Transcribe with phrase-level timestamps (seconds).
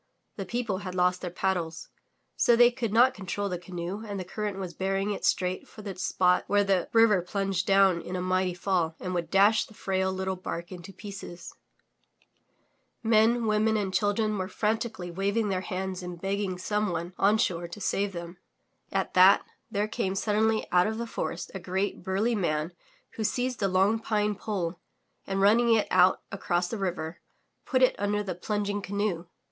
[0.35, 1.89] The people had lost their paddles,
[2.35, 5.83] so they could not control the canoe and the current was bearing it straight for
[5.83, 9.75] the spot where the river plunged down in a mighty fall and would dash the
[9.75, 11.53] frail little bark into pieces.
[13.03, 16.57] Men, women, i68 THROUGH FAIRY HALLS and children were frantically waving their hands and begging
[16.57, 18.37] some one on shore to save them.
[18.91, 22.73] At that, there came suddenly out of the forest a great, burly man
[23.17, 24.79] who seized a long pine pole
[25.27, 27.19] and running it out across the river,
[27.65, 29.27] put it under the plunging canoe.